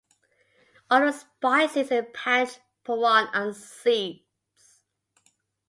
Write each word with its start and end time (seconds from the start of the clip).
All 0.89 1.07
of 1.07 1.13
the 1.13 1.19
spices 1.19 1.91
in 1.91 2.07
panch 2.11 2.57
phoron 2.83 3.29
are 3.35 3.53
seeds. 3.53 4.25